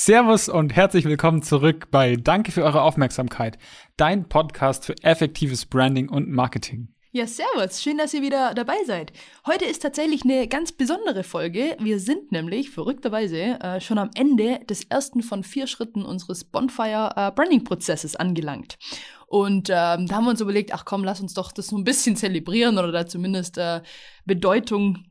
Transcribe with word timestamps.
Servus 0.00 0.48
und 0.48 0.76
herzlich 0.76 1.06
willkommen 1.06 1.42
zurück 1.42 1.88
bei 1.90 2.14
Danke 2.14 2.52
für 2.52 2.62
eure 2.62 2.82
Aufmerksamkeit, 2.82 3.58
dein 3.96 4.28
Podcast 4.28 4.86
für 4.86 4.94
effektives 5.02 5.66
Branding 5.66 6.08
und 6.08 6.30
Marketing. 6.30 6.94
Ja, 7.10 7.26
servus, 7.26 7.82
schön, 7.82 7.98
dass 7.98 8.14
ihr 8.14 8.22
wieder 8.22 8.54
dabei 8.54 8.76
seid. 8.86 9.12
Heute 9.44 9.64
ist 9.64 9.82
tatsächlich 9.82 10.22
eine 10.22 10.46
ganz 10.46 10.70
besondere 10.70 11.24
Folge. 11.24 11.76
Wir 11.80 11.98
sind 11.98 12.30
nämlich 12.30 12.70
verrückterweise 12.70 13.58
äh, 13.60 13.80
schon 13.80 13.98
am 13.98 14.10
Ende 14.14 14.60
des 14.70 14.84
ersten 14.84 15.20
von 15.20 15.42
vier 15.42 15.66
Schritten 15.66 16.04
unseres 16.04 16.44
Bonfire 16.44 17.10
äh, 17.16 17.32
Branding 17.32 17.64
Prozesses 17.64 18.14
angelangt. 18.14 18.78
Und 19.26 19.68
ähm, 19.68 20.06
da 20.06 20.14
haben 20.14 20.24
wir 20.24 20.30
uns 20.30 20.40
überlegt, 20.40 20.72
ach 20.72 20.84
komm, 20.84 21.02
lass 21.02 21.20
uns 21.20 21.34
doch 21.34 21.50
das 21.50 21.66
so 21.66 21.76
ein 21.76 21.82
bisschen 21.82 22.14
zelebrieren 22.14 22.78
oder 22.78 22.92
da 22.92 23.04
zumindest 23.04 23.58
äh, 23.58 23.82
Bedeutung 24.24 25.04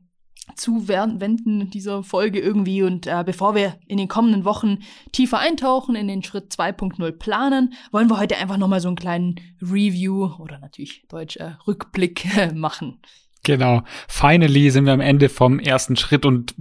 zuwenden 0.56 1.70
dieser 1.70 2.02
Folge 2.02 2.40
irgendwie. 2.40 2.82
Und 2.82 3.06
äh, 3.06 3.22
bevor 3.24 3.54
wir 3.54 3.76
in 3.86 3.98
den 3.98 4.08
kommenden 4.08 4.44
Wochen 4.44 4.78
tiefer 5.12 5.38
eintauchen, 5.38 5.94
in 5.94 6.08
den 6.08 6.22
Schritt 6.22 6.52
2.0 6.52 7.12
planen, 7.12 7.74
wollen 7.90 8.10
wir 8.10 8.18
heute 8.18 8.36
einfach 8.36 8.56
nochmal 8.56 8.80
so 8.80 8.88
einen 8.88 8.96
kleinen 8.96 9.36
Review 9.60 10.30
oder 10.38 10.58
natürlich 10.58 11.04
Deutsch 11.08 11.36
äh, 11.36 11.52
Rückblick 11.66 12.36
äh, 12.36 12.52
machen. 12.52 13.00
Genau. 13.44 13.82
Finally 14.08 14.70
sind 14.70 14.84
wir 14.84 14.92
am 14.92 15.00
Ende 15.00 15.28
vom 15.28 15.58
ersten 15.58 15.96
Schritt 15.96 16.26
und 16.26 16.54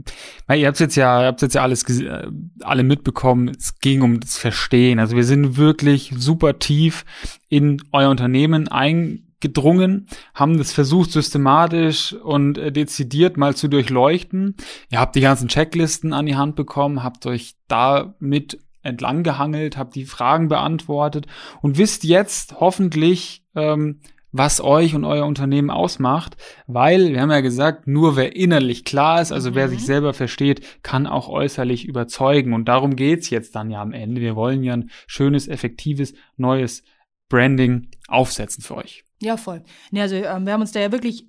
na, 0.47 0.55
ihr 0.55 0.67
habt 0.67 0.79
jetzt 0.79 0.95
ja, 0.95 1.21
ihr 1.21 1.27
habt 1.27 1.41
jetzt 1.41 1.55
ja 1.55 1.61
alles 1.61 1.83
äh, 1.99 2.27
alle 2.61 2.83
mitbekommen. 2.83 3.49
Es 3.49 3.79
ging 3.79 4.01
um 4.03 4.19
das 4.19 4.37
Verstehen. 4.37 4.99
Also 4.99 5.15
wir 5.15 5.25
sind 5.25 5.57
wirklich 5.57 6.13
super 6.15 6.59
tief 6.59 7.03
in 7.49 7.81
euer 7.91 8.09
Unternehmen 8.09 8.67
ein 8.69 9.26
gedrungen, 9.39 10.07
haben 10.33 10.57
das 10.57 10.71
versucht 10.71 11.11
systematisch 11.11 12.13
und 12.13 12.57
äh, 12.57 12.71
dezidiert 12.71 13.37
mal 13.37 13.55
zu 13.55 13.67
durchleuchten. 13.67 14.55
Ihr 14.89 14.99
habt 14.99 15.15
die 15.15 15.21
ganzen 15.21 15.47
Checklisten 15.47 16.13
an 16.13 16.25
die 16.25 16.35
Hand 16.35 16.55
bekommen, 16.55 17.03
habt 17.03 17.25
euch 17.25 17.55
damit 17.67 18.59
entlang 18.81 19.23
gehangelt, 19.23 19.77
habt 19.77 19.95
die 19.95 20.05
Fragen 20.05 20.47
beantwortet 20.47 21.27
und 21.61 21.77
wisst 21.77 22.03
jetzt 22.03 22.59
hoffentlich, 22.59 23.43
ähm, 23.55 23.99
was 24.31 24.61
euch 24.61 24.93
und 24.93 25.05
euer 25.05 25.25
Unternehmen 25.25 25.69
ausmacht, 25.69 26.37
weil 26.67 27.13
wir 27.13 27.21
haben 27.21 27.31
ja 27.31 27.41
gesagt, 27.41 27.87
nur 27.87 28.15
wer 28.15 28.35
innerlich 28.35 28.83
klar 28.83 29.21
ist, 29.21 29.31
also 29.31 29.51
mhm. 29.51 29.55
wer 29.55 29.69
sich 29.69 29.85
selber 29.85 30.13
versteht, 30.13 30.83
kann 30.83 31.07
auch 31.07 31.29
äußerlich 31.29 31.85
überzeugen 31.85 32.53
und 32.53 32.67
darum 32.67 32.95
geht's 32.95 33.29
jetzt 33.29 33.55
dann 33.55 33.69
ja 33.69 33.81
am 33.81 33.93
Ende. 33.93 34.21
Wir 34.21 34.35
wollen 34.35 34.63
ja 34.63 34.73
ein 34.73 34.89
schönes, 35.07 35.47
effektives, 35.47 36.13
neues 36.35 36.83
Branding 37.29 37.89
aufsetzen 38.07 38.63
für 38.63 38.75
euch. 38.75 39.03
Ja, 39.21 39.37
voll. 39.37 39.63
Nee, 39.91 40.01
also 40.01 40.15
ähm, 40.15 40.45
wir 40.45 40.53
haben 40.53 40.61
uns 40.61 40.71
da 40.71 40.79
ja 40.79 40.91
wirklich 40.91 41.25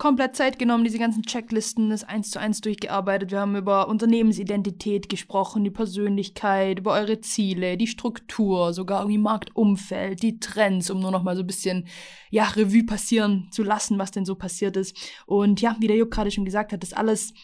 komplett 0.00 0.34
Zeit 0.34 0.58
genommen, 0.58 0.82
diese 0.82 0.98
ganzen 0.98 1.22
Checklisten, 1.22 1.90
das 1.90 2.04
eins 2.04 2.30
zu 2.30 2.40
eins 2.40 2.62
durchgearbeitet. 2.62 3.30
Wir 3.30 3.40
haben 3.40 3.54
über 3.54 3.86
Unternehmensidentität 3.86 5.10
gesprochen, 5.10 5.62
die 5.62 5.70
Persönlichkeit, 5.70 6.78
über 6.78 6.94
eure 6.94 7.20
Ziele, 7.20 7.76
die 7.76 7.86
Struktur, 7.86 8.72
sogar 8.72 9.02
irgendwie 9.02 9.18
Marktumfeld, 9.18 10.22
die 10.22 10.40
Trends, 10.40 10.88
um 10.90 11.00
nur 11.00 11.10
noch 11.10 11.22
mal 11.22 11.36
so 11.36 11.42
ein 11.42 11.46
bisschen, 11.46 11.86
ja, 12.30 12.44
Revue 12.44 12.84
passieren 12.84 13.48
zu 13.52 13.62
lassen, 13.62 13.98
was 13.98 14.10
denn 14.10 14.24
so 14.24 14.36
passiert 14.36 14.78
ist. 14.78 14.96
Und 15.26 15.60
ja, 15.60 15.76
wie 15.80 15.86
der 15.86 15.96
Juck 15.96 16.10
gerade 16.10 16.30
schon 16.30 16.46
gesagt 16.46 16.72
hat, 16.72 16.82
das 16.82 16.94
alles 16.94 17.34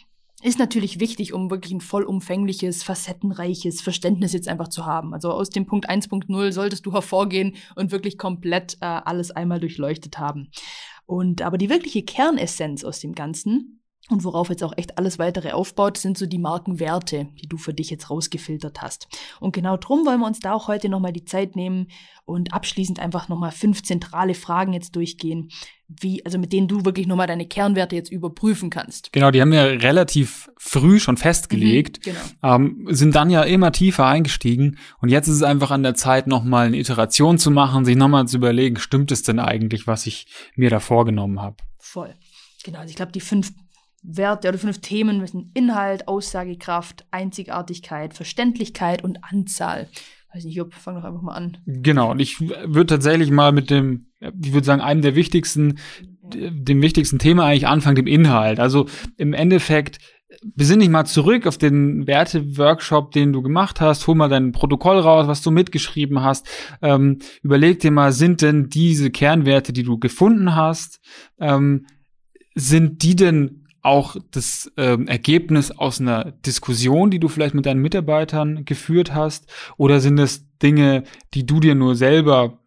ist 0.43 0.59
natürlich 0.59 1.01
wichtig, 1.01 1.33
um 1.33 1.51
wirklich 1.51 1.73
ein 1.73 1.81
vollumfängliches, 1.81 2.83
facettenreiches 2.83 3.81
Verständnis 3.81 4.33
jetzt 4.33 4.49
einfach 4.49 4.69
zu 4.69 4.85
haben. 4.85 5.15
Also 5.15 5.31
aus 5.31 5.51
dem 5.51 5.67
Punkt 5.67 5.89
1.0 5.89 6.53
solltest 6.53 6.85
du 6.85 6.93
hervorgehen 6.93 7.57
und 7.75 7.91
wirklich 7.91 8.19
komplett 8.19 8.75
äh, 8.81 8.85
alles 8.87 9.31
einmal 9.31 9.61
durchleuchtet 9.61 10.19
haben. 10.19 10.51
Und 11.07 11.43
aber 11.43 11.57
die 11.57 11.71
wirkliche 11.71 12.03
Kernessenz 12.03 12.85
aus 12.85 13.01
dem 13.01 13.15
Ganzen 13.15 13.77
und 14.09 14.23
worauf 14.23 14.51
jetzt 14.51 14.63
auch 14.63 14.73
echt 14.77 14.99
alles 14.99 15.19
weitere 15.19 15.53
aufbaut, 15.53 15.97
sind 15.97 16.17
so 16.17 16.27
die 16.27 16.39
Markenwerte, 16.39 17.29
die 17.43 17.49
du 17.49 17.57
für 17.57 17.75
dich 17.75 17.91
jetzt 17.91 18.09
rausgefiltert 18.09 18.81
hast. 18.81 19.09
Und 19.41 19.53
genau 19.53 19.77
drum 19.77 20.07
wollen 20.07 20.21
wir 20.21 20.27
uns 20.27 20.39
da 20.39 20.53
auch 20.53 20.69
heute 20.69 20.89
nochmal 20.89 21.13
die 21.13 21.25
Zeit 21.25 21.57
nehmen 21.57 21.89
und 22.25 22.53
abschließend 22.53 23.01
einfach 23.01 23.29
nochmal 23.29 23.51
fünf 23.51 23.83
zentrale 23.83 24.35
Fragen 24.35 24.73
jetzt 24.73 24.95
durchgehen, 24.95 25.51
wie, 25.89 26.25
also 26.25 26.39
mit 26.39 26.53
denen 26.53 26.69
du 26.69 26.85
wirklich 26.85 27.07
nochmal 27.07 27.27
deine 27.27 27.47
Kernwerte 27.47 27.95
jetzt 27.95 28.11
überprüfen 28.11 28.71
kannst. 28.71 29.13
Genau, 29.13 29.31
die 29.31 29.41
haben 29.41 29.53
wir 29.53 29.83
relativ 29.83 30.51
früh 30.59 30.99
schon 30.99 31.17
festgelegt, 31.17 32.05
mhm, 32.05 32.11
genau. 32.11 32.55
ähm, 32.55 32.87
sind 32.91 33.15
dann 33.15 33.31
ja 33.31 33.43
immer 33.43 33.73
tiefer 33.73 34.07
eingestiegen 34.07 34.79
und 35.01 35.11
jetzt 35.11 35.29
ist 35.29 35.37
es 35.37 35.43
einfach 35.43 35.71
an 35.71 35.83
der 35.83 35.95
Zeit, 35.95 36.27
nochmal 36.27 36.67
eine 36.67 36.79
Iteration 36.79 37.39
zu 37.39 37.51
machen, 37.51 37.85
sich 37.85 37.97
nochmal 37.97 38.27
zu 38.27 38.37
überlegen, 38.37 38.77
stimmt 38.77 39.13
es 39.13 39.23
denn 39.23 39.39
eigentlich, 39.39 39.87
was 39.87 40.07
ich 40.07 40.27
mir 40.57 40.71
da 40.71 40.81
vorgenommen 40.81 41.41
habe? 41.41 41.57
Voll. 41.79 42.15
Genau, 42.65 42.81
also 42.81 42.91
ich 42.91 42.97
glaube, 42.97 43.13
die 43.13 43.21
fünf 43.21 43.53
Werte 44.03 44.49
oder 44.49 44.59
fünf 44.59 44.81
Themen 44.81 45.19
müssen 45.19 45.51
Inhalt, 45.55 46.09
Aussagekraft, 46.09 47.07
Einzigartigkeit, 47.11 48.15
Verständlichkeit 48.15 49.03
und 49.03 49.19
Anzahl. 49.23 49.89
Weiß 50.33 50.45
nicht, 50.45 50.55
Jupp, 50.55 50.75
fang 50.75 50.97
doch 50.97 51.05
einfach 51.05 51.23
mal 51.23 51.35
an. 51.35 51.59
Genau, 51.67 52.11
und 52.11 52.21
ich 52.21 52.41
würde 52.41 52.87
tatsächlich 52.87 53.31
mal 53.31 53.53
mit 53.53 53.71
dem, 53.71 54.09
ich 54.43 54.53
würde 54.53 54.67
sagen, 54.67 54.81
einem 54.81 55.03
der 55.03 55.15
wichtigsten, 55.15 55.79
dem 56.23 56.83
wichtigsten 56.83 57.19
Thema 57.19 57.45
eigentlich 57.45 57.67
anfangen, 57.67 57.97
dem 57.97 58.07
Inhalt. 58.07 58.61
Also 58.61 58.87
im 59.17 59.33
Endeffekt, 59.33 59.99
besinn 60.55 60.81
dich 60.81 60.89
mal 60.89 61.05
zurück 61.05 61.47
auf 61.47 61.59
den 61.59 62.07
Werte-Workshop, 62.07 63.13
den 63.13 63.33
du 63.33 63.43
gemacht 63.43 63.81
hast, 63.81 64.07
hol 64.07 64.15
mal 64.15 64.29
dein 64.29 64.53
Protokoll 64.53 64.99
raus, 64.99 65.29
was 65.29 65.43
du 65.43 65.51
mitgeschrieben 65.51 66.23
hast, 66.23 66.49
ähm, 66.83 67.19
überleg 67.43 67.81
dir 67.81 67.91
mal, 67.91 68.13
sind 68.13 68.43
denn 68.43 68.69
diese 68.69 69.11
Kernwerte, 69.11 69.73
die 69.73 69.83
du 69.83 69.99
gefunden 69.99 70.55
hast, 70.55 71.01
ähm, 71.39 71.87
sind 72.55 73.03
die 73.03 73.17
denn 73.17 73.67
auch 73.83 74.17
das 74.33 74.73
ähm, 74.77 75.07
Ergebnis 75.07 75.71
aus 75.71 76.01
einer 76.01 76.33
Diskussion, 76.45 77.11
die 77.11 77.21
du 77.21 77.29
vielleicht 77.29 77.55
mit 77.55 77.67
deinen 77.67 77.81
Mitarbeitern 77.81 78.65
geführt 78.65 79.15
hast? 79.15 79.49
Oder 79.77 80.01
sind 80.01 80.19
es 80.19 80.45
Dinge, 80.59 81.05
die 81.35 81.47
du 81.47 81.61
dir 81.61 81.77
nur 81.77 81.95
selber 81.95 82.59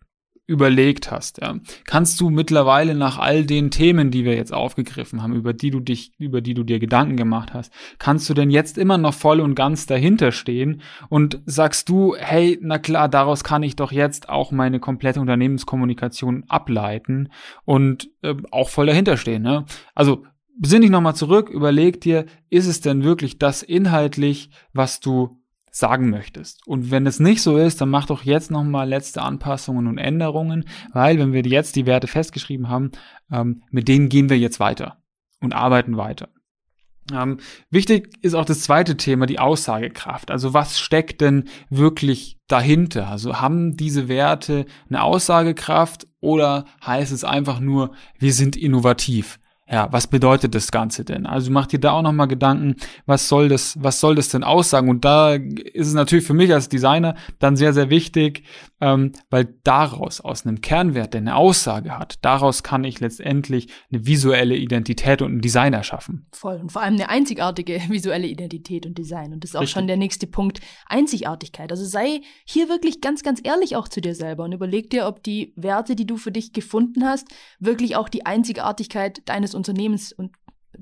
überlegt 0.50 1.12
hast? 1.12 1.40
Ja? 1.42 1.56
Kannst 1.86 2.20
du 2.20 2.32
mittlerweile 2.32 2.96
nach 2.96 3.20
all 3.20 3.46
den 3.46 3.70
Themen, 3.70 4.10
die 4.10 4.26
wir 4.26 4.36
jetzt 4.36 4.54
aufgegriffen 4.54 5.22
haben, 5.22 5.34
über 5.34 5.54
die 5.54 5.70
du 5.70 5.80
dich, 5.80 6.12
über 6.18 6.42
die 6.42 6.56
du 6.56 6.64
dir 6.64 6.80
Gedanken 6.80 7.16
gemacht 7.16 7.54
hast, 7.54 7.72
kannst 8.00 8.28
du 8.30 8.34
denn 8.34 8.50
jetzt 8.50 8.78
immer 8.78 8.98
noch 8.98 9.14
voll 9.14 9.40
und 9.40 9.54
ganz 9.54 9.86
dahinter 9.86 10.32
stehen 10.32 10.82
und 11.08 11.40
sagst 11.46 11.88
du, 11.88 12.16
hey, 12.18 12.58
na 12.62 12.80
klar, 12.80 13.08
daraus 13.08 13.44
kann 13.44 13.62
ich 13.62 13.76
doch 13.76 13.92
jetzt 13.92 14.28
auch 14.28 14.52
meine 14.52 14.80
komplette 14.80 15.22
Unternehmenskommunikation 15.22 16.46
ableiten 16.48 17.30
und 17.64 18.10
äh, 18.24 18.36
auch 18.52 18.70
voll 18.70 18.88
dahinter 18.88 19.18
stehen. 19.18 19.44
Ne? 19.44 19.66
Also 19.94 20.24
besinn 20.58 20.82
dich 20.82 20.92
nochmal 20.92 21.16
zurück, 21.16 21.50
überleg 21.50 22.02
dir, 22.02 22.26
ist 22.50 22.68
es 22.68 22.82
denn 22.82 23.04
wirklich 23.04 23.38
das 23.38 23.62
inhaltlich, 23.62 24.50
was 24.74 25.00
du 25.00 25.39
sagen 25.72 26.10
möchtest? 26.10 26.66
Und 26.68 26.92
wenn 26.92 27.06
es 27.06 27.20
nicht 27.20 27.42
so 27.42 27.58
ist, 27.58 27.82
dann 27.82 27.90
mach 27.90 28.06
doch 28.06 28.24
jetzt 28.24 28.52
nochmal 28.52 28.88
letzte 28.88 29.22
Anpassungen 29.22 29.88
und 29.88 29.98
Änderungen, 29.98 30.66
weil 30.94 31.20
wenn 31.20 31.34
wir 31.34 31.46
jetzt 31.46 31.76
die 31.76 31.86
Werte 31.86 32.08
festgeschrieben 32.08 32.70
haben, 32.70 32.92
ähm, 33.32 33.64
mit 33.72 33.88
denen 33.88 34.10
gehen 34.10 34.30
wir 34.30 34.38
jetzt 34.38 34.60
weiter 34.60 34.98
und 35.42 35.54
arbeiten 35.54 35.98
weiter. 35.98 36.30
Ähm, 37.12 37.40
wichtig 37.70 38.14
ist 38.22 38.36
auch 38.36 38.46
das 38.46 38.62
zweite 38.62 38.98
Thema, 38.98 39.26
die 39.26 39.40
Aussagekraft. 39.40 40.32
Also 40.32 40.54
was 40.54 40.80
steckt 40.80 41.22
denn 41.22 41.46
wirklich 41.70 42.38
dahinter? 42.48 43.08
Also 43.08 43.40
haben 43.40 43.78
diese 43.78 44.08
Werte 44.08 44.66
eine 44.90 45.04
Aussagekraft 45.04 46.08
oder 46.20 46.66
heißt 46.86 47.12
es 47.12 47.24
einfach 47.24 47.60
nur, 47.60 47.94
wir 48.18 48.34
sind 48.34 48.56
innovativ? 48.56 49.40
Ja, 49.72 49.88
was 49.92 50.08
bedeutet 50.08 50.56
das 50.56 50.72
Ganze 50.72 51.06
denn? 51.06 51.28
Also 51.28 51.52
mach 51.52 51.68
dir 51.68 51.80
da 51.80 51.92
auch 51.92 52.02
nochmal 52.02 52.28
Gedanken, 52.28 52.76
was 53.06 53.30
soll 53.30 53.50
das, 53.50 53.78
was 53.80 54.00
soll 54.00 54.16
das 54.16 54.30
denn 54.30 54.44
aussagen? 54.44 54.90
Und 54.90 55.06
da 55.06 55.34
ist 55.34 55.88
es 55.88 55.94
natürlich 55.94 56.26
für 56.26 56.34
mich 56.34 56.52
als 56.52 56.70
Designer 56.70 57.16
dann 57.38 57.56
sehr, 57.56 57.72
sehr 57.74 57.92
wichtig, 57.92 58.44
ähm, 58.82 59.12
weil 59.30 59.54
daraus, 59.64 60.22
aus 60.22 60.46
einem 60.46 60.62
Kernwert, 60.62 61.14
der 61.14 61.22
eine 61.22 61.36
Aussage 61.36 61.98
hat, 61.98 62.18
daraus 62.24 62.64
kann 62.64 62.84
ich 62.84 63.00
letztendlich 63.00 63.68
eine 63.92 64.08
visuelle 64.08 64.56
Identität 64.56 65.22
und 65.22 65.36
ein 65.36 65.42
Design 65.42 65.74
erschaffen. 65.74 66.26
Voll. 66.32 66.56
Und 66.56 66.72
vor 66.72 66.82
allem 66.82 66.96
eine 66.96 67.10
einzigartige 67.10 67.80
visuelle 67.90 68.28
Identität 68.28 68.88
und 68.88 68.98
Design. 68.98 69.34
Und 69.34 69.44
das 69.44 69.52
ist 69.52 69.56
auch 69.56 69.62
Richtig. 69.62 69.74
schon 69.74 69.88
der 69.88 69.98
nächste 69.98 70.26
Punkt, 70.26 70.62
Einzigartigkeit. 70.88 71.72
Also 71.72 71.86
sei 71.86 72.22
hier 72.44 72.70
wirklich 72.70 73.02
ganz, 73.02 73.22
ganz 73.22 73.40
ehrlich 73.44 73.76
auch 73.76 73.88
zu 73.88 74.02
dir 74.02 74.16
selber 74.16 74.46
und 74.46 74.52
überleg 74.52 74.90
dir, 74.90 75.06
ob 75.06 75.22
die 75.22 75.54
Werte, 75.56 75.96
die 75.96 76.08
du 76.08 76.18
für 76.18 76.32
dich 76.32 76.54
gefunden 76.54 77.06
hast, 77.06 77.28
wirklich 77.60 77.96
auch 77.96 78.10
die 78.10 78.26
Einzigartigkeit 78.26 79.22
deines 79.26 79.59
Unternehmens 79.60 80.12
und 80.12 80.32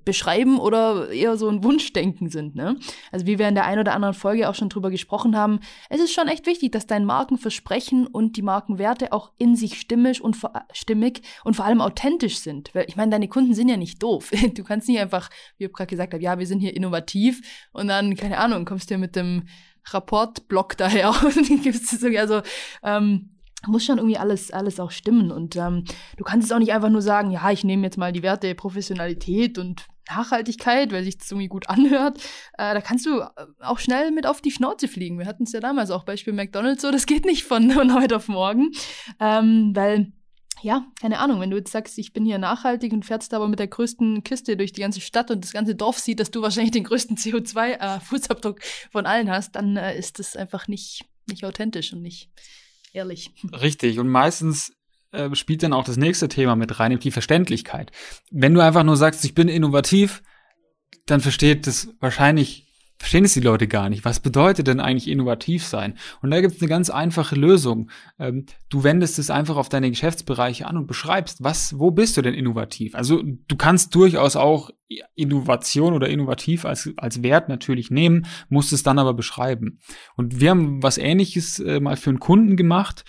beschreiben 0.04 0.60
oder 0.60 1.10
eher 1.10 1.38
so 1.38 1.50
ein 1.50 1.64
Wunschdenken 1.64 2.30
sind. 2.30 2.56
Ne? 2.56 2.78
Also 3.12 3.26
wie 3.26 3.40
wir 3.40 3.48
in 3.48 3.56
der 3.56 3.66
einen 3.66 3.80
oder 3.80 3.94
anderen 3.94 4.14
Folge 4.14 4.50
auch 4.50 4.56
schon 4.56 4.70
drüber 4.70 4.90
gesprochen 4.90 5.36
haben, 5.36 5.60
es 5.90 6.02
ist 6.02 6.14
schon 6.14 6.28
echt 6.28 6.46
wichtig, 6.46 6.72
dass 6.72 6.88
dein 6.88 7.06
Markenversprechen 7.06 8.08
und 8.08 8.38
die 8.38 8.42
Markenwerte 8.42 9.14
auch 9.14 9.32
in 9.38 9.56
sich 9.56 9.80
stimmig 9.80 10.22
und 10.22 10.38
stimmig 10.72 11.22
und 11.44 11.56
vor 11.56 11.66
allem 11.66 11.82
authentisch 11.82 12.40
sind. 12.40 12.72
Ich 12.88 12.96
meine, 12.96 13.12
deine 13.12 13.28
Kunden 13.28 13.54
sind 13.54 13.70
ja 13.70 13.78
nicht 13.78 14.02
doof. 14.02 14.32
Du 14.58 14.64
kannst 14.64 14.88
nicht 14.88 15.00
einfach, 15.00 15.30
wie 15.58 15.66
ich 15.66 15.74
gerade 15.74 15.90
gesagt 15.90 16.14
habe, 16.14 16.24
ja, 16.24 16.40
wir 16.40 16.48
sind 16.48 16.60
hier 16.60 16.76
innovativ 16.76 17.68
und 17.74 17.88
dann, 17.88 18.16
keine 18.16 18.38
Ahnung, 18.38 18.66
kommst 18.66 18.90
du 18.90 18.98
mit 18.98 19.16
dem 19.16 19.48
Rapportblock 19.86 20.78
daher 20.78 21.10
und 21.24 21.64
gibst 21.64 21.92
du 21.92 21.98
so, 21.98 22.08
also 22.18 22.42
ähm, 22.82 23.37
muss 23.66 23.86
schon 23.86 23.98
irgendwie 23.98 24.18
alles, 24.18 24.52
alles 24.52 24.80
auch 24.80 24.92
stimmen. 24.92 25.32
Und 25.32 25.56
ähm, 25.56 25.84
du 26.18 26.24
kannst 26.24 26.46
es 26.46 26.52
auch 26.52 26.60
nicht 26.60 26.74
einfach 26.74 26.90
nur 26.90 27.02
sagen, 27.02 27.32
ja, 27.32 27.50
ich 27.52 27.64
nehme 27.64 27.84
jetzt 27.84 27.98
mal 27.98 28.14
die 28.14 28.24
Werte 28.24 28.54
Professionalität 28.54 29.58
und 29.58 29.88
Nachhaltigkeit, 30.10 30.92
weil 30.92 31.04
sich 31.04 31.18
das 31.18 31.32
irgendwie 31.32 31.48
gut 31.48 31.70
anhört, 31.70 32.18
äh, 32.58 32.74
da 32.74 32.82
kannst 32.82 33.06
du 33.06 33.24
auch 33.60 33.80
schnell 33.80 34.12
mit 34.12 34.26
auf 34.26 34.42
die 34.42 34.52
Schnauze 34.52 34.88
fliegen. 34.88 35.20
Wir 35.20 35.26
hatten 35.26 35.44
es 35.44 35.52
ja 35.52 35.60
damals 35.60 35.92
auch 35.92 36.04
Beispiel 36.04 36.34
McDonalds 36.34 36.82
so, 36.82 36.92
das 36.92 37.06
geht 37.06 37.26
nicht 37.26 37.44
von, 37.44 37.72
von 37.72 37.94
heute 37.94 38.16
auf 38.16 38.28
morgen, 38.28 38.72
ähm, 39.20 39.72
weil 39.74 40.12
ja, 40.64 40.88
keine 41.00 41.20
Ahnung, 41.20 41.40
wenn 41.40 41.52
du 41.52 41.58
jetzt 41.58 41.72
sagst, 41.72 42.00
ich 42.00 42.14
bin 42.14 42.26
hier 42.26 42.40
nachhaltig 42.40 42.92
und 42.92 43.06
fährst 43.06 43.34
aber 43.36 43.48
mit 43.48 43.60
der 43.60 43.68
größten 43.68 44.24
Kiste 44.24 44.58
durch 44.58 44.74
die 44.74 44.82
ganze 44.82 45.02
Stadt 45.02 45.30
und 45.30 45.44
das 45.44 45.52
ganze 45.52 45.76
Dorf 45.76 46.00
sieht, 46.00 46.20
dass 46.20 46.32
du 46.32 46.42
wahrscheinlich 46.42 46.72
den 46.72 46.84
größten 46.84 47.16
CO2-Fußabdruck 47.18 48.60
äh, 48.60 48.90
von 48.92 49.06
allen 49.06 49.30
hast, 49.30 49.56
dann 49.56 49.78
äh, 49.78 49.98
ist 49.98 50.18
das 50.18 50.36
einfach 50.36 50.68
nicht, 50.68 51.06
nicht 51.28 51.46
authentisch 51.46 51.94
und 51.94 52.02
nicht 52.02 52.32
ehrlich. 52.98 53.32
Richtig. 53.54 54.00
Und 54.00 54.10
meistens 54.10 54.74
äh, 55.12 55.34
spielt 55.36 55.64
dann 55.64 55.74
auch 55.74 55.86
das 55.86 55.98
nächste 55.98 56.28
Thema 56.28 56.56
mit 56.56 56.80
rein, 56.80 57.00
die 57.00 57.12
Verständlichkeit. 57.12 57.92
Wenn 58.30 58.54
du 58.54 58.62
einfach 58.62 58.84
nur 58.84 58.98
sagst, 58.98 59.24
ich 59.24 59.34
bin 59.34 59.48
innovativ, 59.48 60.22
dann 61.06 61.22
versteht 61.22 61.68
das 61.68 61.90
wahrscheinlich 62.00 62.67
verstehen 62.98 63.26
es 63.26 63.34
die 63.34 63.42
Leute 63.42 63.68
gar 63.68 63.90
nicht. 63.90 64.06
Was 64.06 64.20
bedeutet 64.20 64.68
denn 64.68 64.80
eigentlich 64.80 65.08
innovativ 65.08 65.66
sein? 65.66 65.98
Und 66.22 66.32
da 66.32 66.42
gibt 66.42 66.56
es 66.56 66.62
eine 66.62 66.70
ganz 66.70 66.90
einfache 66.90 67.36
Lösung. 67.36 67.90
Ähm, 68.20 68.46
du 68.70 68.84
wendest 68.84 69.20
es 69.20 69.30
einfach 69.30 69.56
auf 69.56 69.70
deine 69.70 69.90
Geschäftsbereiche 69.90 70.66
an 70.68 70.78
und 70.78 70.88
beschreibst, 70.88 71.44
was, 71.44 71.78
wo 71.78 71.92
bist 71.92 72.18
du 72.18 72.22
denn 72.22 72.34
innovativ? 72.34 72.96
Also 72.96 73.22
du 73.24 73.56
kannst 73.56 73.94
durchaus 73.96 74.36
auch 74.36 74.72
Innovation 75.16 75.94
oder 75.94 76.08
innovativ 76.08 76.66
als, 76.66 76.90
als 76.98 77.22
Wert 77.22 77.50
natürlich 77.50 77.92
nehmen, 77.92 78.26
musst 78.50 78.72
es 78.72 78.84
dann 78.84 79.00
aber 79.00 79.14
beschreiben. 79.14 79.80
Und 80.16 80.40
wir 80.40 80.50
haben 80.50 80.82
was 80.82 80.98
ähnliches 80.98 81.60
äh, 81.60 81.80
mal 81.80 81.98
für 81.98 82.10
einen 82.10 82.20
Kunden 82.20 82.56
gemacht. 82.56 83.04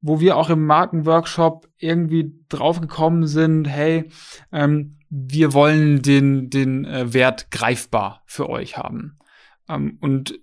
Wo 0.00 0.20
wir 0.20 0.36
auch 0.36 0.50
im 0.50 0.64
Markenworkshop 0.64 1.68
irgendwie 1.78 2.32
draufgekommen 2.48 3.26
sind, 3.26 3.66
hey, 3.66 4.10
ähm, 4.52 4.98
wir 5.10 5.52
wollen 5.54 6.02
den, 6.02 6.50
den 6.50 6.84
äh, 6.84 7.12
Wert 7.12 7.50
greifbar 7.50 8.22
für 8.26 8.48
euch 8.48 8.76
haben. 8.76 9.18
Ähm, 9.68 9.98
und 10.00 10.38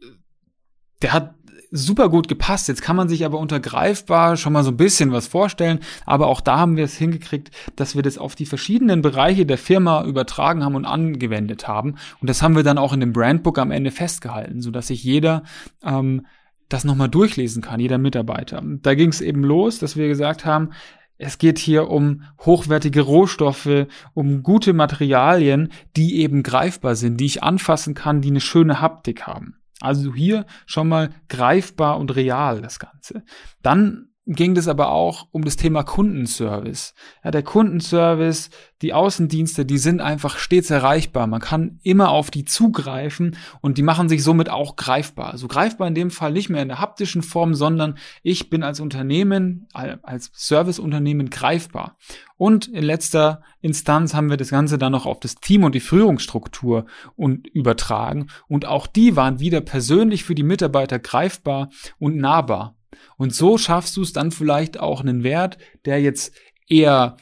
der 1.02 1.14
hat 1.14 1.36
super 1.72 2.10
gut 2.10 2.28
gepasst. 2.28 2.68
Jetzt 2.68 2.82
kann 2.82 2.96
man 2.96 3.10
sich 3.10 3.26
aber 3.26 3.38
unter 3.38 3.60
greifbar 3.60 4.38
schon 4.38 4.54
mal 4.54 4.64
so 4.64 4.72
ein 4.72 4.78
bisschen 4.78 5.12
was 5.12 5.28
vorstellen. 5.28 5.80
Aber 6.06 6.28
auch 6.28 6.42
da 6.42 6.58
haben 6.58 6.78
wir 6.78 6.86
es 6.86 6.96
hingekriegt, 6.96 7.52
dass 7.76 7.96
wir 7.96 8.02
das 8.02 8.18
auf 8.18 8.36
die 8.36 8.46
verschiedenen 8.46 9.02
Bereiche 9.02 9.46
der 9.46 9.58
Firma 9.58 10.04
übertragen 10.06 10.64
haben 10.64 10.76
und 10.76 10.86
angewendet 10.86 11.68
haben. 11.68 11.96
Und 12.22 12.30
das 12.30 12.42
haben 12.42 12.56
wir 12.56 12.64
dann 12.64 12.78
auch 12.78 12.94
in 12.94 13.02
dem 13.02 13.14
Brandbook 13.14 13.60
am 13.60 13.72
Ende 13.72 13.92
festgehalten, 13.92 14.62
so 14.62 14.72
dass 14.72 14.88
sich 14.88 15.04
jeder 15.04 15.44
ähm, 15.84 16.26
das 16.70 16.84
nochmal 16.84 17.10
durchlesen 17.10 17.62
kann, 17.62 17.80
jeder 17.80 17.98
Mitarbeiter. 17.98 18.62
Da 18.64 18.96
ging 18.96 19.10
es 19.10 19.22
eben 19.22 19.44
los, 19.44 19.80
dass 19.80 19.96
wir 19.96 20.08
gesagt 20.08 20.46
haben, 20.46 20.72
es 21.18 21.38
geht 21.38 21.60
hier 21.60 21.90
um 21.90 22.24
hochwertige 22.42 23.02
Rohstoffe, 23.02 23.88
um 24.14 24.44
gute 24.44 24.74
Materialien, 24.74 25.72
die 25.96 26.20
eben 26.20 26.44
greifbar 26.44 26.96
sind, 26.96 27.18
die 27.18 27.26
ich 27.26 27.44
anfassen 27.44 27.94
kann, 27.94 28.22
die 28.22 28.30
eine 28.30 28.42
schöne 28.42 28.82
Haptik 28.82 29.24
haben. 29.24 29.56
Also 29.80 30.14
hier 30.14 30.46
schon 30.66 30.90
mal 30.90 31.10
greifbar 31.30 32.00
und 32.00 32.16
real 32.16 32.62
das 32.62 32.80
Ganze. 32.80 33.24
Dann 33.62 34.10
ging 34.26 34.58
es 34.58 34.68
aber 34.68 34.92
auch 34.92 35.28
um 35.32 35.46
das 35.46 35.56
Thema 35.56 35.84
Kundenservice. 35.84 36.96
Ja, 37.24 37.30
der 37.30 37.44
Kundenservice, 37.44 38.50
die 38.82 38.94
Außendienste, 38.94 39.66
die 39.66 39.78
sind 39.78 40.02
einfach 40.02 40.38
stets 40.38 40.72
erreichbar. 40.72 41.28
Man 41.28 41.42
kann 41.42 41.80
immer 41.84 42.10
auf 42.10 42.32
die 42.32 42.44
zugreifen 42.44 43.38
und 43.62 43.78
die 43.78 43.84
machen 43.84 44.10
sich 44.10 44.24
somit 44.24 44.50
auch 44.50 44.76
greifbar. 44.76 45.32
Also 45.32 45.48
greifbar 45.48 45.88
in 45.88 45.96
dem 45.96 46.10
Fall 46.10 46.32
nicht 46.32 46.50
mehr 46.50 46.64
in 46.64 46.70
der 46.70 46.80
haptischen 46.80 47.22
Form, 47.22 47.54
sondern 47.54 47.98
ich 48.24 48.50
bin 48.50 48.64
als 48.64 48.80
Unternehmen, 48.80 49.68
als 49.74 50.32
Serviceunternehmen 50.34 51.30
greifbar. 51.30 51.98
Und 52.38 52.68
in 52.68 52.84
letzter 52.84 53.44
Instanz 53.62 54.14
haben 54.14 54.30
wir 54.30 54.38
das 54.38 54.50
Ganze 54.50 54.78
dann 54.78 54.92
noch 54.92 55.06
auf 55.06 55.20
das 55.20 55.36
Team 55.36 55.64
und 55.64 55.76
die 55.76 55.80
Führungsstruktur 55.80 56.86
und 57.16 57.48
übertragen. 57.48 58.28
Und 58.48 58.66
auch 58.66 58.88
die 58.88 59.16
waren 59.16 59.40
wieder 59.40 59.62
persönlich 59.62 60.24
für 60.24 60.36
die 60.36 60.44
Mitarbeiter 60.44 61.00
greifbar 61.00 61.70
und 62.00 62.18
nahbar. 62.18 62.76
Und 63.18 63.34
so 63.34 63.58
schaffst 63.58 63.96
du 63.98 64.02
es 64.02 64.14
dann 64.14 64.32
vielleicht 64.32 64.80
auch 64.80 65.02
einen 65.02 65.24
Wert, 65.24 65.58
der 65.86 66.02
jetzt 66.02 66.34
eher 66.68 67.18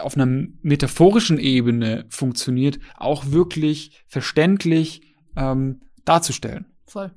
auf 0.00 0.14
einer 0.16 0.26
metaphorischen 0.62 1.38
Ebene 1.38 2.04
funktioniert, 2.10 2.78
auch 2.96 3.30
wirklich 3.30 4.04
verständlich 4.06 5.14
ähm, 5.36 5.80
darzustellen. 6.04 6.66
Voll. 6.86 7.12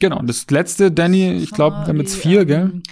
Genau, 0.00 0.18
und 0.18 0.28
das 0.28 0.48
letzte, 0.50 0.92
Danny, 0.92 1.32
ich 1.32 1.50
glaube, 1.50 1.76
wir 1.78 1.86
haben 1.86 1.98
jetzt 1.98 2.16
vier, 2.16 2.44
gell? 2.44 2.82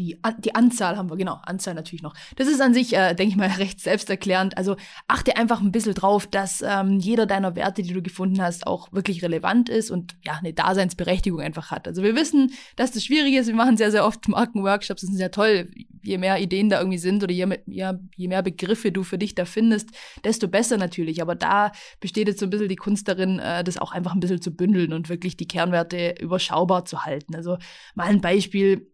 Die, 0.00 0.18
die 0.38 0.54
Anzahl 0.54 0.96
haben 0.96 1.10
wir, 1.10 1.16
genau, 1.18 1.38
Anzahl 1.42 1.74
natürlich 1.74 2.00
noch. 2.00 2.14
Das 2.36 2.48
ist 2.48 2.62
an 2.62 2.72
sich, 2.72 2.96
äh, 2.96 3.14
denke 3.14 3.32
ich 3.32 3.36
mal, 3.36 3.48
recht 3.58 3.80
selbsterklärend. 3.80 4.56
Also 4.56 4.76
achte 5.08 5.36
einfach 5.36 5.60
ein 5.60 5.72
bisschen 5.72 5.92
drauf, 5.92 6.26
dass 6.26 6.62
ähm, 6.66 6.98
jeder 7.00 7.26
deiner 7.26 7.54
Werte, 7.54 7.82
die 7.82 7.92
du 7.92 8.00
gefunden 8.00 8.40
hast, 8.40 8.66
auch 8.66 8.90
wirklich 8.92 9.22
relevant 9.22 9.68
ist 9.68 9.90
und 9.90 10.16
ja, 10.24 10.38
eine 10.38 10.54
Daseinsberechtigung 10.54 11.42
einfach 11.42 11.70
hat. 11.70 11.86
Also 11.86 12.02
wir 12.02 12.16
wissen, 12.16 12.52
dass 12.76 12.92
das 12.92 13.04
schwierig 13.04 13.34
ist. 13.34 13.48
Wir 13.48 13.54
machen 13.54 13.76
sehr, 13.76 13.90
sehr 13.90 14.06
oft 14.06 14.26
Markenworkshops. 14.26 15.02
Das 15.02 15.10
ist 15.10 15.18
sehr 15.18 15.30
toll. 15.30 15.70
Je 16.02 16.16
mehr 16.16 16.40
Ideen 16.40 16.70
da 16.70 16.78
irgendwie 16.78 16.96
sind 16.96 17.22
oder 17.22 17.32
je 17.34 17.44
mehr, 17.44 17.60
ja, 17.66 17.98
je 18.16 18.28
mehr 18.28 18.42
Begriffe 18.42 18.92
du 18.92 19.02
für 19.02 19.18
dich 19.18 19.34
da 19.34 19.44
findest, 19.44 19.90
desto 20.24 20.48
besser 20.48 20.78
natürlich. 20.78 21.20
Aber 21.20 21.34
da 21.34 21.72
besteht 22.00 22.26
jetzt 22.26 22.40
so 22.40 22.46
ein 22.46 22.50
bisschen 22.50 22.68
die 22.68 22.76
Kunst 22.76 23.06
darin, 23.06 23.38
äh, 23.38 23.62
das 23.64 23.76
auch 23.76 23.92
einfach 23.92 24.14
ein 24.14 24.20
bisschen 24.20 24.40
zu 24.40 24.50
bündeln 24.50 24.94
und 24.94 25.10
wirklich 25.10 25.36
die 25.36 25.46
Kernwerte 25.46 26.14
überschaubar 26.20 26.86
zu 26.86 27.04
halten. 27.04 27.36
Also 27.36 27.58
mal 27.94 28.06
ein 28.06 28.22
Beispiel 28.22 28.89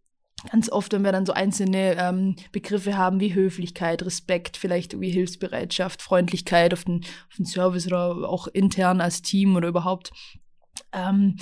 ganz 0.51 0.71
oft, 0.71 0.93
wenn 0.93 1.03
wir 1.03 1.13
dann 1.13 1.27
so 1.27 1.33
einzelne 1.33 1.97
ähm, 1.99 2.37
Begriffe 2.53 2.97
haben 2.97 3.21
wie 3.21 3.35
Höflichkeit, 3.35 4.05
Respekt, 4.05 4.57
vielleicht 4.57 4.93
irgendwie 4.93 5.11
Hilfsbereitschaft, 5.11 6.03
Freundlichkeit 6.03 6.73
auf 6.73 6.85
den, 6.85 7.05
auf 7.29 7.37
den 7.37 7.47
Service 7.47 7.87
oder 7.87 8.29
auch 8.29 8.47
intern 8.49 9.01
als 9.01 9.23
Team 9.23 9.57
oder 9.57 9.69
überhaupt, 9.69 10.13
ähm, 10.93 11.37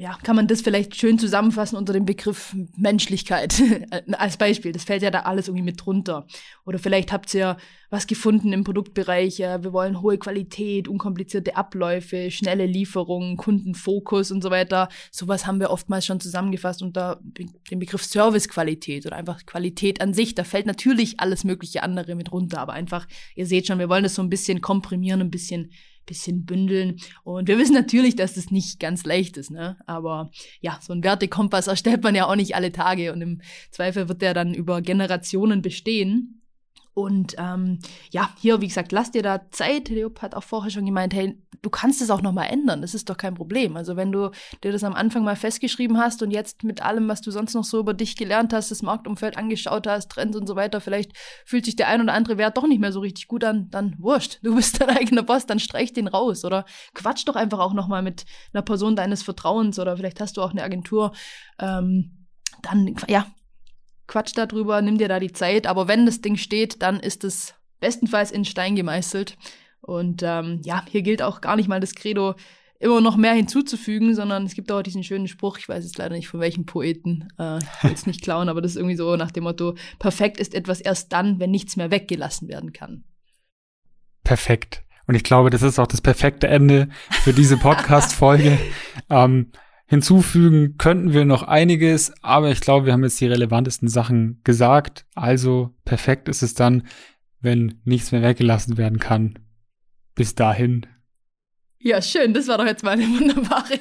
ja, 0.00 0.16
kann 0.22 0.36
man 0.36 0.46
das 0.46 0.60
vielleicht 0.60 0.94
schön 0.94 1.18
zusammenfassen 1.18 1.76
unter 1.76 1.92
dem 1.92 2.04
Begriff 2.04 2.54
Menschlichkeit 2.76 3.60
als 4.12 4.36
Beispiel. 4.36 4.70
Das 4.70 4.84
fällt 4.84 5.02
ja 5.02 5.10
da 5.10 5.22
alles 5.22 5.48
irgendwie 5.48 5.64
mit 5.64 5.84
drunter. 5.84 6.24
Oder 6.64 6.78
vielleicht 6.78 7.10
habt 7.10 7.34
ihr 7.34 7.56
was 7.90 8.06
gefunden 8.06 8.52
im 8.52 8.62
Produktbereich. 8.62 9.38
Wir 9.38 9.72
wollen 9.72 10.00
hohe 10.00 10.16
Qualität, 10.16 10.86
unkomplizierte 10.86 11.56
Abläufe, 11.56 12.30
schnelle 12.30 12.64
Lieferungen, 12.64 13.36
Kundenfokus 13.36 14.30
und 14.30 14.40
so 14.40 14.52
weiter. 14.52 14.88
Sowas 15.10 15.48
haben 15.48 15.58
wir 15.58 15.70
oftmals 15.70 16.06
schon 16.06 16.20
zusammengefasst 16.20 16.80
unter 16.80 17.20
dem 17.68 17.80
Begriff 17.80 18.04
Servicequalität 18.04 19.04
oder 19.04 19.16
einfach 19.16 19.46
Qualität 19.46 20.00
an 20.00 20.14
sich. 20.14 20.36
Da 20.36 20.44
fällt 20.44 20.66
natürlich 20.66 21.18
alles 21.18 21.42
mögliche 21.42 21.82
andere 21.82 22.14
mit 22.14 22.30
runter. 22.30 22.60
Aber 22.60 22.72
einfach, 22.72 23.08
ihr 23.34 23.46
seht 23.46 23.66
schon, 23.66 23.80
wir 23.80 23.88
wollen 23.88 24.04
das 24.04 24.14
so 24.14 24.22
ein 24.22 24.30
bisschen 24.30 24.60
komprimieren, 24.60 25.22
ein 25.22 25.32
bisschen 25.32 25.72
bisschen 26.08 26.44
bündeln. 26.44 26.96
Und 27.22 27.46
wir 27.46 27.58
wissen 27.58 27.74
natürlich, 27.74 28.16
dass 28.16 28.34
das 28.34 28.50
nicht 28.50 28.80
ganz 28.80 29.04
leicht 29.04 29.36
ist, 29.36 29.50
ne? 29.50 29.76
Aber 29.88 30.30
ja, 30.60 30.78
so 30.80 30.92
ein 30.92 31.02
Wertekompass 31.02 31.66
erstellt 31.66 32.02
man 32.02 32.14
ja 32.14 32.26
auch 32.26 32.36
nicht 32.36 32.54
alle 32.54 32.72
Tage 32.72 33.12
und 33.12 33.22
im 33.22 33.40
Zweifel 33.70 34.08
wird 34.08 34.22
der 34.22 34.34
dann 34.34 34.54
über 34.54 34.82
Generationen 34.82 35.62
bestehen. 35.62 36.37
Und 36.98 37.36
ähm, 37.38 37.78
ja, 38.10 38.30
hier, 38.40 38.60
wie 38.60 38.66
gesagt, 38.66 38.90
lass 38.90 39.12
dir 39.12 39.22
da 39.22 39.48
Zeit. 39.52 39.88
Leop 39.88 40.20
hat 40.20 40.34
auch 40.34 40.42
vorher 40.42 40.72
schon 40.72 40.84
gemeint, 40.84 41.14
hey, 41.14 41.40
du 41.62 41.70
kannst 41.70 42.02
es 42.02 42.10
auch 42.10 42.22
nochmal 42.22 42.48
ändern. 42.50 42.82
Das 42.82 42.92
ist 42.92 43.08
doch 43.08 43.16
kein 43.16 43.34
Problem. 43.34 43.76
Also 43.76 43.94
wenn 43.94 44.10
du 44.10 44.32
dir 44.64 44.72
das 44.72 44.82
am 44.82 44.94
Anfang 44.94 45.22
mal 45.22 45.36
festgeschrieben 45.36 45.96
hast 45.96 46.24
und 46.24 46.32
jetzt 46.32 46.64
mit 46.64 46.82
allem, 46.82 47.06
was 47.06 47.20
du 47.20 47.30
sonst 47.30 47.54
noch 47.54 47.62
so 47.62 47.78
über 47.78 47.94
dich 47.94 48.16
gelernt 48.16 48.52
hast, 48.52 48.72
das 48.72 48.82
Marktumfeld 48.82 49.38
angeschaut 49.38 49.86
hast, 49.86 50.10
Trends 50.10 50.36
und 50.36 50.48
so 50.48 50.56
weiter, 50.56 50.80
vielleicht 50.80 51.12
fühlt 51.44 51.66
sich 51.66 51.76
der 51.76 51.86
ein 51.86 52.02
oder 52.02 52.14
andere 52.14 52.36
Wert 52.36 52.56
doch 52.56 52.66
nicht 52.66 52.80
mehr 52.80 52.90
so 52.90 52.98
richtig 52.98 53.28
gut 53.28 53.44
an, 53.44 53.70
dann 53.70 53.94
wurscht. 53.98 54.40
Du 54.42 54.56
bist 54.56 54.80
dein 54.80 54.90
eigener 54.90 55.22
Boss, 55.22 55.46
dann 55.46 55.60
streich 55.60 55.92
den 55.92 56.08
raus. 56.08 56.44
Oder 56.44 56.64
quatsch 56.94 57.22
doch 57.28 57.36
einfach 57.36 57.60
auch 57.60 57.74
nochmal 57.74 58.02
mit 58.02 58.24
einer 58.52 58.62
Person 58.62 58.96
deines 58.96 59.22
Vertrauens 59.22 59.78
oder 59.78 59.96
vielleicht 59.96 60.20
hast 60.20 60.36
du 60.36 60.42
auch 60.42 60.50
eine 60.50 60.64
Agentur. 60.64 61.12
Ähm, 61.60 62.26
dann, 62.62 62.96
ja, 63.06 63.26
quatsch 64.08 64.32
darüber, 64.34 64.82
nimm 64.82 64.98
dir 64.98 65.08
da 65.08 65.20
die 65.20 65.32
Zeit. 65.32 65.68
Aber 65.68 65.86
wenn 65.86 66.06
das 66.06 66.20
Ding 66.20 66.36
steht, 66.36 66.82
dann 66.82 66.98
ist 66.98 67.22
es 67.22 67.54
bestenfalls 67.78 68.32
in 68.32 68.44
Stein 68.44 68.74
gemeißelt. 68.74 69.36
Und 69.80 70.22
ähm, 70.24 70.60
ja, 70.64 70.84
hier 70.90 71.02
gilt 71.02 71.22
auch 71.22 71.40
gar 71.40 71.54
nicht 71.54 71.68
mal 71.68 71.80
das 71.80 71.94
Credo, 71.94 72.34
immer 72.80 73.00
noch 73.00 73.16
mehr 73.16 73.32
hinzuzufügen, 73.32 74.14
sondern 74.14 74.44
es 74.44 74.54
gibt 74.54 74.70
auch 74.70 74.82
diesen 74.82 75.02
schönen 75.02 75.28
Spruch, 75.28 75.58
ich 75.58 75.68
weiß 75.68 75.84
jetzt 75.84 75.98
leider 75.98 76.14
nicht 76.14 76.28
von 76.28 76.40
welchem 76.40 76.64
Poeten, 76.64 77.28
äh, 77.38 77.58
ich 77.58 77.84
will 77.84 77.92
es 77.92 78.06
nicht 78.06 78.22
klauen, 78.22 78.48
aber 78.48 78.60
das 78.60 78.72
ist 78.72 78.76
irgendwie 78.76 78.96
so 78.96 79.16
nach 79.16 79.32
dem 79.32 79.44
Motto, 79.44 79.74
perfekt 79.98 80.38
ist 80.38 80.54
etwas 80.54 80.80
erst 80.80 81.12
dann, 81.12 81.40
wenn 81.40 81.50
nichts 81.50 81.76
mehr 81.76 81.90
weggelassen 81.90 82.48
werden 82.48 82.72
kann. 82.72 83.04
Perfekt. 84.22 84.84
Und 85.06 85.14
ich 85.14 85.24
glaube, 85.24 85.50
das 85.50 85.62
ist 85.62 85.78
auch 85.78 85.86
das 85.86 86.02
perfekte 86.02 86.48
Ende 86.48 86.88
für 87.22 87.32
diese 87.32 87.56
Podcast-Folge. 87.58 88.58
ähm, 89.10 89.50
Hinzufügen 89.90 90.76
könnten 90.76 91.14
wir 91.14 91.24
noch 91.24 91.42
einiges, 91.42 92.12
aber 92.22 92.50
ich 92.50 92.60
glaube, 92.60 92.84
wir 92.84 92.92
haben 92.92 93.04
jetzt 93.04 93.18
die 93.22 93.26
relevantesten 93.26 93.88
Sachen 93.88 94.38
gesagt. 94.44 95.06
Also 95.14 95.74
perfekt 95.86 96.28
ist 96.28 96.42
es 96.42 96.52
dann, 96.52 96.86
wenn 97.40 97.80
nichts 97.84 98.12
mehr 98.12 98.20
weggelassen 98.20 98.76
werden 98.76 98.98
kann. 98.98 99.38
Bis 100.14 100.34
dahin. 100.34 100.86
Ja, 101.78 102.02
schön. 102.02 102.34
Das 102.34 102.48
war 102.48 102.58
doch 102.58 102.66
jetzt 102.66 102.84
mal 102.84 102.90
eine 102.90 103.04
wunderbare, 103.04 103.78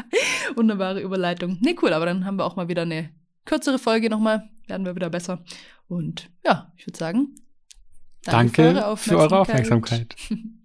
wunderbare 0.54 1.02
Überleitung. 1.02 1.58
Nee, 1.60 1.76
cool, 1.82 1.92
aber 1.92 2.06
dann 2.06 2.24
haben 2.24 2.38
wir 2.38 2.46
auch 2.46 2.56
mal 2.56 2.68
wieder 2.68 2.82
eine 2.82 3.10
kürzere 3.44 3.78
Folge 3.78 4.08
nochmal. 4.08 4.48
Werden 4.66 4.86
wir 4.86 4.94
wieder 4.94 5.10
besser. 5.10 5.44
Und 5.88 6.30
ja, 6.42 6.72
ich 6.78 6.86
würde 6.86 6.98
sagen, 6.98 7.34
Danke, 8.22 8.62
für 8.62 8.68
eure 8.68 8.86
Aufmerksamkeit. 8.86 8.98
Für 8.98 9.18
eure 9.18 9.40
Aufmerksamkeit. 9.40 10.16